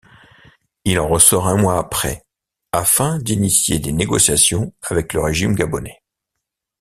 Il 0.83 0.99
en 0.99 1.07
ressort 1.07 1.47
un 1.47 1.57
mois 1.57 1.77
après, 1.77 2.25
afin 2.71 3.19
d'initier 3.19 3.77
des 3.77 3.91
négociations 3.91 4.73
avec 4.81 5.13
le 5.13 5.21
régime 5.21 5.53
gabonais. 5.53 6.01